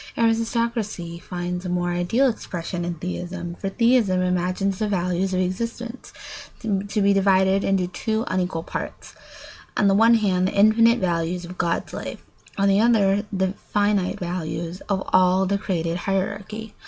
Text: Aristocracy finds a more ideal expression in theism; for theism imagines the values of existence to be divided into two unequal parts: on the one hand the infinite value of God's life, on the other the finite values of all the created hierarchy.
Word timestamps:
Aristocracy 0.17 1.19
finds 1.19 1.63
a 1.63 1.69
more 1.69 1.91
ideal 1.91 2.27
expression 2.27 2.83
in 2.83 2.95
theism; 2.95 3.53
for 3.53 3.69
theism 3.69 4.19
imagines 4.23 4.79
the 4.79 4.87
values 4.87 5.31
of 5.31 5.39
existence 5.39 6.11
to 6.61 7.01
be 7.03 7.13
divided 7.13 7.63
into 7.63 7.85
two 7.85 8.23
unequal 8.25 8.63
parts: 8.63 9.13
on 9.77 9.87
the 9.87 9.93
one 9.93 10.15
hand 10.15 10.47
the 10.47 10.53
infinite 10.53 10.97
value 10.97 11.37
of 11.47 11.59
God's 11.59 11.93
life, 11.93 12.25
on 12.57 12.67
the 12.67 12.79
other 12.79 13.27
the 13.31 13.53
finite 13.71 14.19
values 14.19 14.81
of 14.89 15.03
all 15.13 15.45
the 15.45 15.59
created 15.59 15.97
hierarchy. 15.97 16.73